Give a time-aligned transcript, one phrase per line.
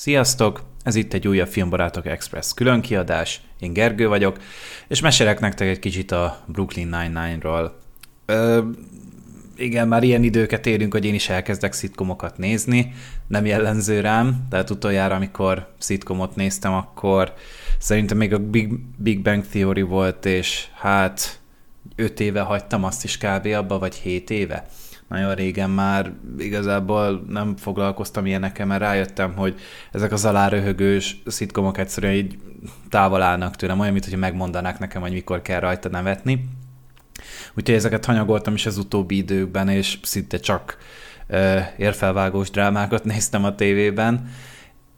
[0.00, 0.62] Sziasztok!
[0.82, 3.40] Ez itt egy újabb Filmbarátok Express különkiadás.
[3.58, 4.38] Én Gergő vagyok,
[4.88, 7.78] és mesélek nektek egy kicsit a Brooklyn Nine-Nine-ról.
[8.26, 8.60] Ö,
[9.56, 12.92] igen, már ilyen időket érünk, hogy én is elkezdek szitkomokat nézni.
[13.26, 17.34] Nem jellemző rám, tehát utoljára, amikor szitkomot néztem, akkor
[17.78, 21.39] szerintem még a Big, Big Bang Theory volt, és hát
[21.96, 23.46] öt éve hagytam azt is kb.
[23.46, 24.66] abba, vagy hét éve
[25.10, 29.60] nagyon régen már igazából nem foglalkoztam ilyenekkel, mert rájöttem, hogy
[29.92, 32.38] ezek az aláröhögős szitkomok egyszerűen így
[32.88, 36.48] távol állnak tőlem, olyan, mintha megmondanák nekem, hogy mikor kell rajta nevetni.
[37.54, 40.78] Úgyhogy ezeket hanyagoltam is az utóbbi időkben, és szinte csak
[41.28, 44.30] uh, érfelvágós drámákat néztem a tévében,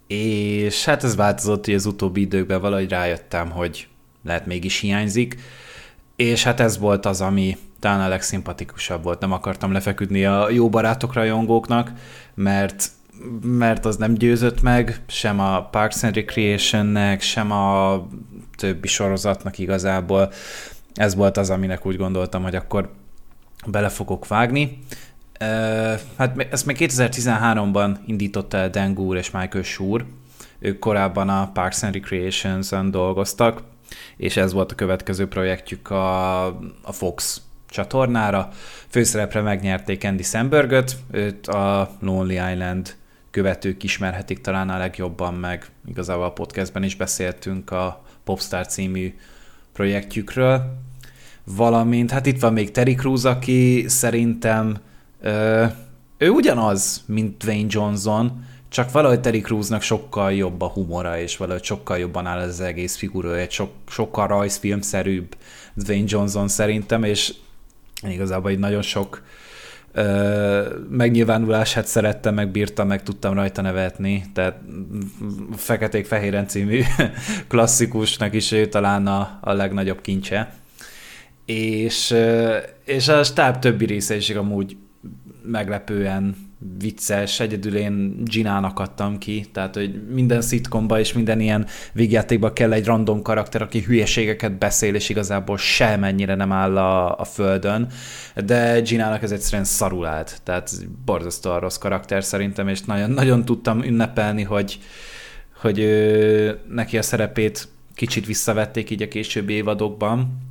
[0.07, 3.89] és hát ez változott, hogy az utóbbi időkben valahogy rájöttem, hogy
[4.25, 5.37] lehet mégis hiányzik,
[6.23, 9.21] és hát ez volt az, ami talán a legszimpatikusabb volt.
[9.21, 11.93] Nem akartam lefeküdni a jó barátok rajongóknak,
[12.35, 12.91] mert
[13.43, 18.03] mert az nem győzött meg, sem a Parks and Recreation-nek, sem a
[18.57, 20.33] többi sorozatnak igazából.
[20.95, 22.93] Ez volt az, aminek úgy gondoltam, hogy akkor
[23.67, 24.79] bele fogok vágni.
[26.17, 30.05] Hát ezt még 2013-ban indította el Dan Gour és Michael Schur.
[30.59, 33.63] Ők korábban a Parks and Recreation-en dolgoztak,
[34.17, 36.47] és ez volt a következő projektjük a,
[36.83, 38.49] a Fox csatornára.
[38.89, 42.95] Főszerepre megnyerték Andy Sambergöt, őt a Lonely Island
[43.31, 49.15] követők ismerhetik talán a legjobban, meg igazából a podcastben is beszéltünk a Popstar című
[49.73, 50.79] projektjükről.
[51.45, 54.77] Valamint, hát itt van még Terry Crews, aki szerintem
[55.21, 55.65] ö,
[56.19, 61.65] ő ugyanaz, mint Dwayne Johnson, csak valahogy Terry Crewsnak sokkal jobb a humora, és valahogy
[61.65, 65.37] sokkal jobban áll az egész figura, egy sok, sokkal rajzfilmszerűbb
[65.75, 67.35] Dwayne Johnson szerintem, és
[68.09, 69.23] igazából egy nagyon sok
[69.93, 74.61] ö, megnyilvánulását szerettem, meg bírtam, meg tudtam rajta nevetni, tehát
[75.57, 76.83] Feketék-Fehéren című
[77.49, 80.55] klasszikusnak is ő talán a, a legnagyobb kincse.
[81.47, 82.15] És,
[82.85, 84.77] és a stáb többi része is amúgy
[85.43, 92.53] meglepően vicces, egyedül én Ginának adtam ki, tehát hogy minden szitkomba és minden ilyen végjátékban
[92.53, 97.89] kell egy random karakter, aki hülyeségeket beszél, és igazából semennyire nem áll a, a földön,
[98.45, 100.71] de Ginának ez egyszerűen szarul állt, tehát
[101.05, 104.79] borzasztóan rossz karakter szerintem, és nagyon, nagyon tudtam ünnepelni, hogy,
[105.61, 110.51] hogy ő, neki a szerepét kicsit visszavették így a későbbi évadokban,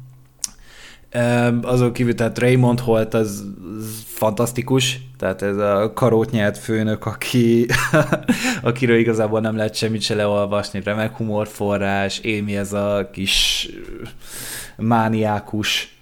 [1.62, 3.46] azon kívül, tehát Raymond Holt az,
[3.78, 7.66] az fantasztikus, tehát ez a karót nyert főnök, aki,
[8.62, 13.68] akiről igazából nem lehet semmit se leolvasni, remek humorforrás, Émi ez a kis
[14.78, 15.96] mániákus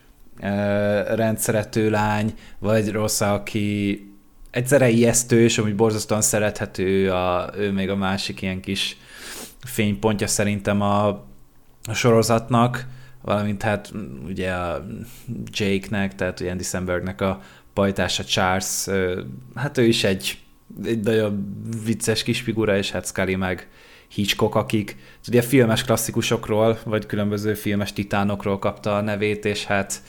[1.16, 4.04] rendszerető lány, vagy rossz, aki
[4.52, 8.98] egyszerre ijesztő, és amúgy borzasztóan szerethető, a, ő még a másik ilyen kis
[9.64, 11.08] fénypontja szerintem a,
[11.84, 12.86] a sorozatnak,
[13.22, 13.94] valamint hát
[14.28, 14.86] ugye a
[15.52, 17.42] Jake-nek, tehát ugye Andy Sambergnek a
[17.74, 18.86] pajtása Charles,
[19.56, 20.40] hát ő is egy,
[20.86, 23.68] egy nagyon vicces kis figura, és hát Scully meg
[24.08, 24.98] Hitchcock, akik
[25.28, 30.02] ugye filmes klasszikusokról, vagy különböző filmes titánokról kapta a nevét, és hát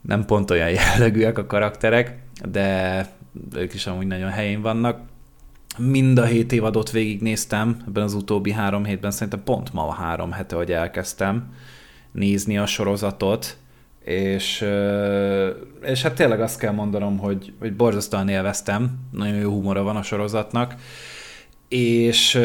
[0.00, 2.18] nem pont olyan jellegűek a karakterek,
[2.48, 3.08] de
[3.54, 5.00] ők is amúgy nagyon helyén vannak.
[5.78, 10.32] Mind a hét évadot végignéztem, ebben az utóbbi három hétben, szerintem pont ma a három
[10.32, 11.52] hete, hogy elkezdtem
[12.16, 13.56] nézni a sorozatot,
[14.04, 14.64] és,
[15.82, 20.02] és hát tényleg azt kell mondanom, hogy, hogy borzasztóan élveztem, nagyon jó humora van a
[20.02, 20.74] sorozatnak,
[21.68, 22.40] és,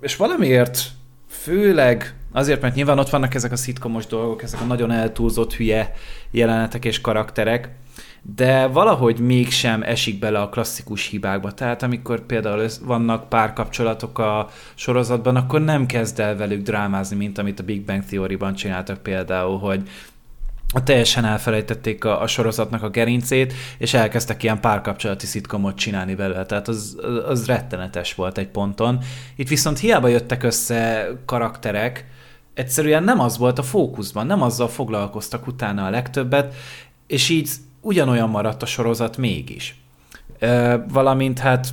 [0.00, 0.82] és valamiért
[1.28, 5.92] főleg azért, mert nyilván ott vannak ezek a szitkomos dolgok, ezek a nagyon eltúlzott hülye
[6.30, 7.70] jelenetek és karakterek,
[8.34, 11.52] de valahogy mégsem esik bele a klasszikus hibákba.
[11.52, 17.60] Tehát amikor például vannak párkapcsolatok a sorozatban, akkor nem kezd el velük drámázni, mint amit
[17.60, 19.88] a Big Bang Theory-ban csináltak például, hogy
[20.84, 26.68] teljesen elfelejtették a, a sorozatnak a gerincét, és elkezdtek ilyen párkapcsolati szitkomot csinálni belőle, tehát
[26.68, 28.98] az, az rettenetes volt egy ponton.
[29.36, 32.06] Itt viszont hiába jöttek össze karakterek,
[32.54, 36.54] egyszerűen nem az volt a fókuszban, nem azzal foglalkoztak utána a legtöbbet,
[37.06, 37.48] és így
[37.86, 39.80] ugyanolyan maradt a sorozat mégis.
[40.88, 41.68] Valamint hát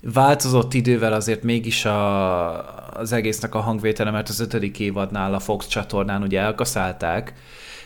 [0.00, 5.66] változott idővel azért mégis a, az egésznek a hangvétele, mert az ötödik évadnál a Fox
[5.66, 7.32] csatornán ugye elkaszálták,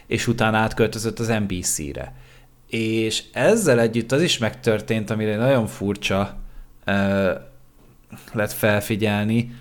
[0.06, 2.14] és utána átköltözött az NBC-re.
[2.67, 6.37] És ezzel együtt az is megtörtént, amire nagyon furcsa
[6.87, 7.31] uh,
[8.32, 9.55] lett felfigyelni,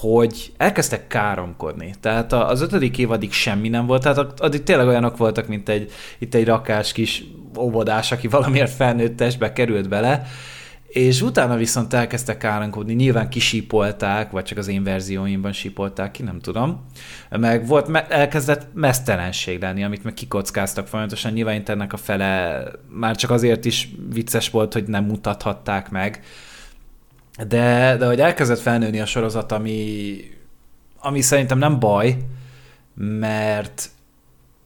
[0.00, 1.94] hogy elkezdtek káromkodni.
[2.00, 6.34] Tehát az ötödik évadig semmi nem volt, tehát addig tényleg olyanok voltak, mint egy, itt
[6.34, 7.24] egy rakás kis
[7.58, 10.26] óvodás, aki valamiért felnőtt testbe került bele,
[10.90, 16.40] És utána viszont elkezdtek káromkodni, nyilván kisípolták, vagy csak az én verzióimban sípolták ki, nem
[16.40, 16.86] tudom.
[17.30, 21.32] Meg volt, elkezdett mesztelenség lenni, amit meg kikockáztak folyamatosan.
[21.32, 26.22] Nyilván ennek a fele már csak azért is vicces volt, hogy nem mutathatták meg.
[27.36, 30.16] De, de hogy elkezdett felnőni a sorozat, ami,
[30.98, 32.16] ami szerintem nem baj,
[32.94, 33.90] mert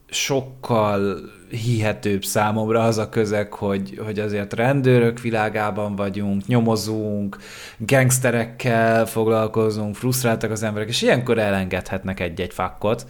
[0.06, 1.19] sokkal
[1.50, 7.37] hihetőbb számomra az a közeg, hogy, hogy azért rendőrök világában vagyunk, nyomozunk,
[7.78, 13.06] gangsterekkel foglalkozunk, frusztráltak az emberek, és ilyenkor elengedhetnek egy-egy fakkot,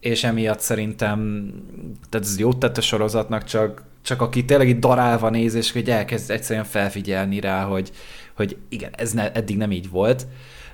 [0.00, 1.50] és emiatt szerintem,
[2.10, 5.90] tehát ez jót tett a sorozatnak, csak, csak aki tényleg itt darálva néz, és hogy
[5.90, 7.90] elkezd egyszerűen felfigyelni rá, hogy,
[8.36, 10.26] hogy igen, ez ne, eddig nem így volt.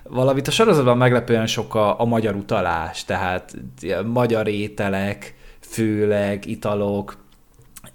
[0.02, 3.56] Valamit a sorozatban meglepően sok a, a magyar utalás, tehát
[4.04, 7.16] magyar ételek, főleg italok,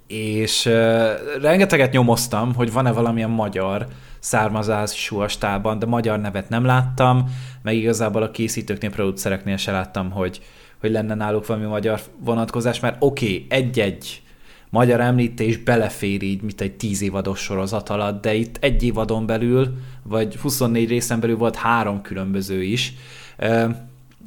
[0.08, 1.10] és uh,
[1.42, 3.88] rengeteget nyomoztam, hogy van-e valamilyen magyar
[4.20, 7.30] származású a stában, de magyar nevet nem láttam,
[7.64, 10.42] meg igazából a készítőknél, producereknél se láttam, hogy,
[10.80, 14.22] hogy lenne náluk valami magyar vonatkozás, mert oké, okay, egy-egy
[14.70, 19.74] magyar említés belefér így, mint egy tíz évados sorozat alatt, de itt egy évadon belül,
[20.04, 22.94] vagy 24 részen belül volt három különböző is.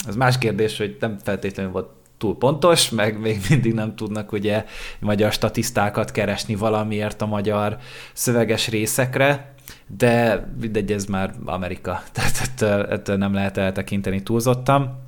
[0.06, 1.88] Ez más kérdés, hogy nem feltétlenül volt
[2.18, 4.64] túl pontos, meg még mindig nem tudnak ugye
[4.98, 7.78] magyar statisztákat keresni valamiért a magyar
[8.12, 9.54] szöveges részekre,
[9.86, 14.99] de mindegy, ez már Amerika, tehát ettől, ettől nem lehet eltekinteni túlzottan.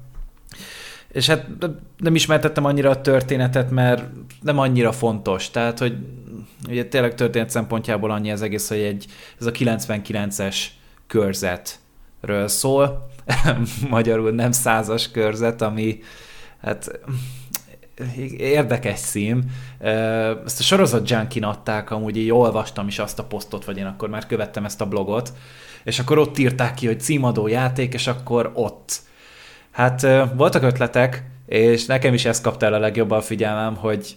[1.13, 1.47] És hát
[1.97, 4.05] nem ismertettem annyira a történetet, mert
[4.41, 5.51] nem annyira fontos.
[5.51, 5.97] Tehát, hogy
[6.69, 9.07] ugye tényleg történet szempontjából annyi az egész, hogy egy,
[9.41, 10.57] ez a 99-es
[11.07, 13.09] körzetről szól,
[13.91, 15.99] magyarul nem százas körzet, ami
[16.61, 17.01] hát
[18.37, 19.45] érdekes szím.
[20.45, 24.09] Ezt a sorozat junkin adták, amúgy így olvastam is azt a posztot, vagy én akkor
[24.09, 25.33] már követtem ezt a blogot,
[25.85, 29.01] és akkor ott írták ki, hogy címadó játék, és akkor ott.
[29.73, 34.17] Hát voltak ötletek, és nekem is ez kapta el a legjobban a figyelmem, hogy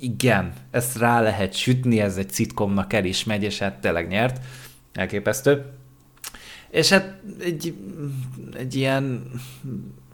[0.00, 4.40] igen, ezt rá lehet sütni, ez egy szitkomnak el is megy, és hát tényleg nyert.
[4.92, 5.64] Elképesztő.
[6.70, 7.74] És hát egy,
[8.58, 9.30] egy ilyen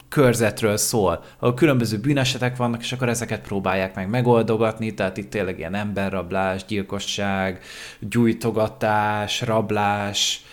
[0.09, 5.59] körzetről szól, ahol különböző bűnesetek vannak, és akkor ezeket próbálják meg megoldogatni, tehát itt tényleg
[5.59, 7.61] ilyen emberrablás, gyilkosság,
[8.01, 10.45] gyújtogatás, rablás,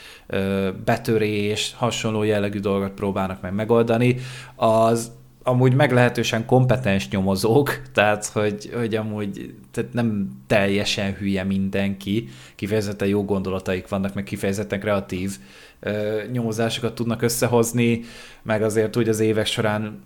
[0.86, 4.16] betörés, hasonló jellegű dolgot próbálnak meg megoldani.
[4.56, 5.12] Az
[5.44, 13.26] amúgy meglehetősen kompetens nyomozók, tehát hogy, hogy amúgy tehát nem teljesen hülye mindenki, kifejezetten jó
[13.26, 15.38] gondolataik vannak, meg kifejezetten kreatív
[15.80, 18.02] ö, nyomozásokat tudnak összehozni,
[18.44, 20.02] meg azért úgy az évek során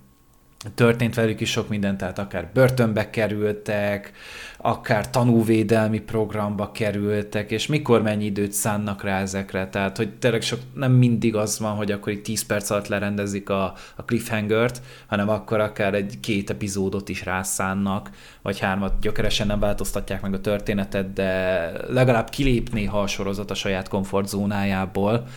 [0.76, 4.12] történt velük is sok minden, tehát akár börtönbe kerültek,
[4.58, 10.60] akár tanúvédelmi programba kerültek, és mikor mennyi időt szánnak rá ezekre, tehát hogy tényleg sok,
[10.74, 13.64] nem mindig az van, hogy akkor itt 10 perc alatt lerendezik a,
[13.96, 18.10] a cliffhanger-t, hanem akkor akár egy két epizódot is rászánnak,
[18.42, 23.56] vagy hármat gyökeresen nem változtatják meg a történetet, de legalább kilépni ha a sorozat a
[23.56, 25.28] saját komfortzónájából,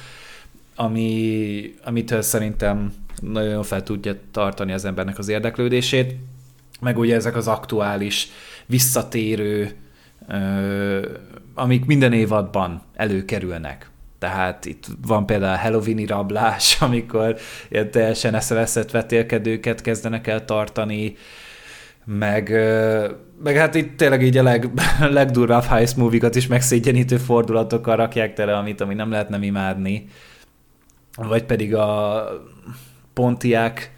[0.76, 6.14] ami, amitől szerintem nagyon fel tudja tartani az embernek az érdeklődését,
[6.80, 8.28] meg ugye ezek az aktuális,
[8.66, 9.76] visszatérő,
[10.28, 11.08] ö,
[11.54, 13.90] amik minden évadban előkerülnek.
[14.18, 17.36] Tehát itt van például a Halloweeni rablás, amikor
[17.68, 21.16] ilyen teljesen eszeveszett vetélkedőket kezdenek el tartani,
[22.04, 22.48] meg,
[23.42, 28.56] meg hát itt tényleg így a leg, legdurvább heist movie is megszégyenítő fordulatokkal rakják tele,
[28.56, 30.08] amit ami nem lehet nem imádni.
[31.16, 32.24] Vagy pedig a
[33.20, 33.90] Pontiac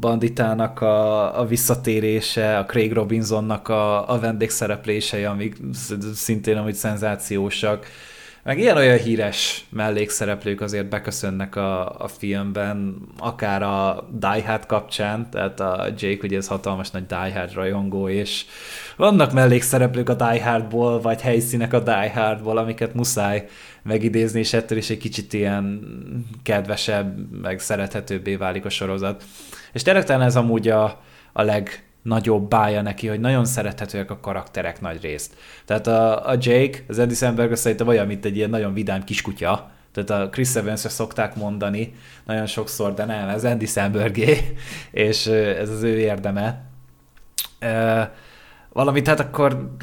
[0.00, 5.56] banditának a, a visszatérése, a Craig Robinsonnak a, a vendégszereplései, amik
[6.14, 7.86] szintén amúgy szenzációsak.
[8.44, 15.30] Meg ilyen olyan híres mellékszereplők azért beköszönnek a, a filmben, akár a Die Hard kapcsán,
[15.30, 18.44] tehát a Jake ugye ez hatalmas nagy Die Hard rajongó, és
[18.96, 23.48] vannak mellékszereplők a Die Hardból, vagy helyszínek a Die Hardból, amiket muszáj
[23.82, 25.80] megidézni, és ettől is egy kicsit ilyen
[26.42, 29.24] kedvesebb, meg szerethetőbbé válik a sorozat.
[29.72, 31.00] És tényleg ez amúgy a,
[31.32, 31.42] a
[32.04, 35.36] legnagyobb bája neki, hogy nagyon szerethetőek a karakterek nagy részt.
[35.64, 39.70] Tehát a, a Jake, az Andy Samberg szerintem olyan, mint egy ilyen nagyon vidám kiskutya,
[39.92, 41.94] tehát a Chris evans szokták mondani
[42.24, 44.56] nagyon sokszor, de nem, ez Andy Sambergé,
[45.06, 46.64] és ez az ő érdeme.
[48.72, 49.76] Valamit hát akkor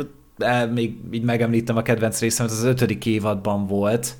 [0.73, 4.15] még így megemlítem a kedvenc részem, az ötödik évadban volt,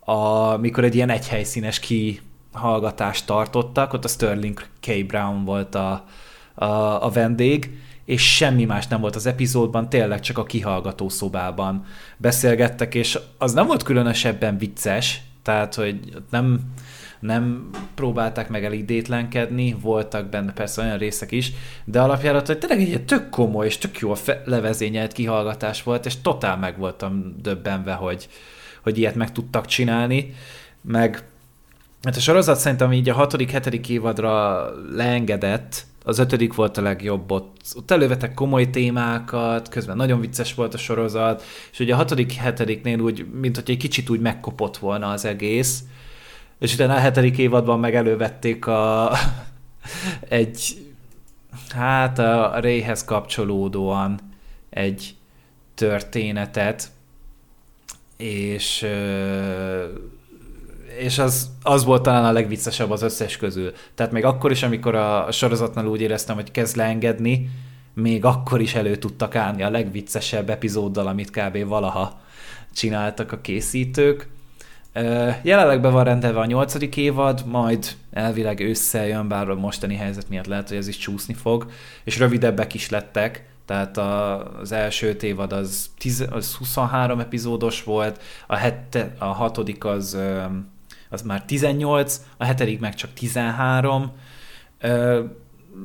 [0.00, 5.06] amikor egy ilyen egyhelyszínes kihallgatást tartottak, ott a Sterling K.
[5.06, 6.04] Brown volt a,
[6.56, 7.70] a, a vendég,
[8.04, 11.84] és semmi más nem volt az epizódban, tényleg csak a kihallgató szobában
[12.16, 16.60] beszélgettek, és az nem volt különösebben vicces, tehát, hogy nem,
[17.20, 21.52] nem próbálták meg elidétlenkedni, voltak benne persze olyan részek is,
[21.84, 24.12] de alapjára hogy tényleg egy tök komoly és tök jó
[24.44, 28.28] levezényelt kihallgatás volt, és totál meg voltam döbbenve, hogy,
[28.82, 30.34] hogy ilyet meg tudtak csinálni,
[30.80, 31.24] meg
[32.02, 37.30] hát a sorozat szerintem így a hatodik, hetedik évadra leengedett, az ötödik volt a legjobb,
[37.30, 42.32] ott, ott elővetek komoly témákat, közben nagyon vicces volt a sorozat, és ugye a hatodik,
[42.32, 45.82] hetediknél úgy, mint hogy egy kicsit úgy megkopott volna az egész,
[46.58, 49.12] és utána a hetedik évadban meg elővették a,
[50.28, 50.86] egy,
[51.68, 54.18] hát a Rayhez kapcsolódóan
[54.70, 55.14] egy
[55.74, 56.90] történetet,
[58.16, 58.86] és
[60.98, 63.72] és az, az volt talán a legviccesebb az összes közül.
[63.94, 67.50] Tehát még akkor is, amikor a sorozatnál úgy éreztem, hogy kezd leengedni,
[67.94, 71.66] még akkor is elő tudtak állni a legviccesebb epizóddal, amit kb.
[71.66, 72.20] valaha
[72.74, 74.28] csináltak a készítők.
[75.42, 80.28] Jelenleg be van rendelve a nyolcadik évad, majd elvileg ősszel jön, bár a mostani helyzet
[80.28, 81.70] miatt lehet, hogy ez is csúszni fog,
[82.04, 83.98] és rövidebbek is lettek, tehát
[84.60, 90.18] az első évad az, 10, az 23 epizódos volt, a, hette, a hatodik az,
[91.08, 94.12] az már 18, a hetedik meg csak 13,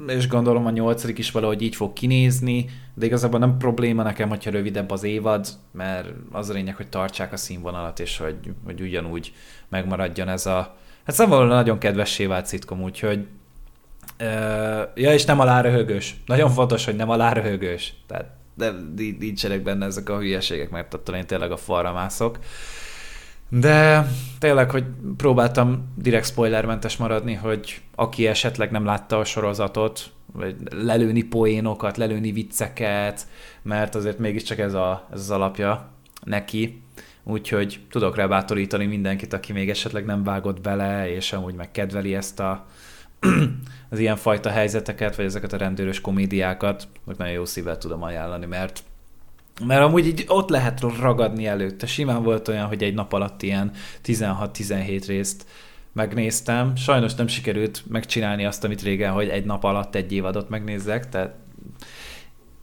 [0.08, 4.52] és gondolom a nyolcadik is valahogy így fog kinézni, de igazából nem probléma nekem, hogyha
[4.52, 8.36] rövidebb az évad, mert az a lényeg, hogy tartsák a színvonalat, és hogy,
[8.66, 9.34] hogy ugyanúgy
[9.70, 10.76] megmaradjon ez a...
[11.06, 13.28] Hát szóval nagyon kedvessé vált szitkom, úgyhogy
[14.96, 16.16] ja, és nem aláröhögős.
[16.26, 17.94] Nagyon fontos, hogy nem aláröhögős.
[18.08, 18.72] Tehát de
[19.20, 22.40] nincsenek benne ezek a hülyeségek, mert attól én tényleg a falra mászok.
[23.54, 24.08] De
[24.40, 24.86] tényleg, hogy
[25.18, 32.32] próbáltam direkt spoilermentes maradni, hogy aki esetleg nem látta a sorozatot, vagy lelőni poénokat, lelőni
[32.32, 33.28] vicceket,
[33.62, 35.90] mert azért mégiscsak ez, a, ez az alapja
[36.24, 36.82] neki.
[37.24, 42.16] Úgyhogy tudok rá bátorítani mindenkit, aki még esetleg nem vágott bele, és amúgy meg kedveli
[42.16, 42.66] ezt a
[43.90, 48.46] az ilyen fajta helyzeteket, vagy ezeket a rendőrös komédiákat, meg nagyon jó szívvel tudom ajánlani,
[48.46, 48.84] mert
[49.66, 51.86] mert amúgy így ott lehet ragadni előtte.
[51.86, 53.72] Simán volt olyan, hogy egy nap alatt ilyen
[54.06, 55.46] 16-17 részt
[55.94, 56.76] megnéztem.
[56.76, 61.36] Sajnos nem sikerült megcsinálni azt, amit régen, hogy egy nap alatt egy évadot megnézzek, tehát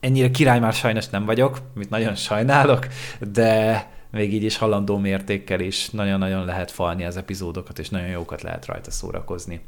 [0.01, 2.87] ennyire király már sajnos nem vagyok, amit nagyon sajnálok,
[3.33, 8.43] de még így is halandó mértékkel is nagyon-nagyon lehet falni az epizódokat, és nagyon jókat
[8.43, 9.61] lehet rajta szórakozni.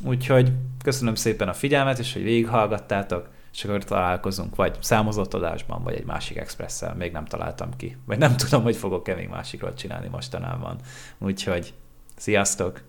[0.00, 0.52] Úgyhogy
[0.84, 6.04] köszönöm szépen a figyelmet, és hogy végighallgattátok, és akkor találkozunk, vagy számozott adásban, vagy egy
[6.04, 7.96] másik expresszel, még nem találtam ki.
[8.06, 10.80] Vagy nem tudom, hogy fogok-e még másikról csinálni mostanában.
[11.18, 11.74] Úgyhogy
[12.16, 12.82] sziasztok!